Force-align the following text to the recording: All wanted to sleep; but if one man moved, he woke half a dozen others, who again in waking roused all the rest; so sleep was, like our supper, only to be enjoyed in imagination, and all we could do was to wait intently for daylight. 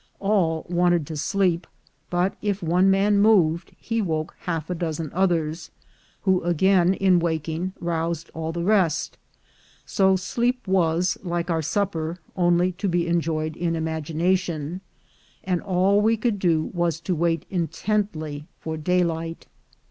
All 0.19 0.65
wanted 0.67 1.05
to 1.05 1.15
sleep; 1.15 1.67
but 2.09 2.33
if 2.41 2.63
one 2.63 2.89
man 2.89 3.19
moved, 3.19 3.73
he 3.77 4.01
woke 4.01 4.33
half 4.47 4.67
a 4.67 4.73
dozen 4.73 5.11
others, 5.13 5.69
who 6.23 6.41
again 6.41 6.95
in 6.95 7.19
waking 7.19 7.73
roused 7.79 8.31
all 8.33 8.51
the 8.51 8.63
rest; 8.63 9.19
so 9.85 10.15
sleep 10.15 10.67
was, 10.67 11.19
like 11.21 11.51
our 11.51 11.61
supper, 11.61 12.17
only 12.35 12.71
to 12.71 12.89
be 12.89 13.05
enjoyed 13.05 13.55
in 13.55 13.75
imagination, 13.75 14.81
and 15.43 15.61
all 15.61 16.01
we 16.01 16.17
could 16.17 16.39
do 16.39 16.71
was 16.73 16.99
to 17.01 17.13
wait 17.13 17.45
intently 17.51 18.45
for 18.59 18.77
daylight. 18.77 19.45